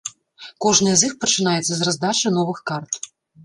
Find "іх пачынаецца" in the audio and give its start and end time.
1.11-1.69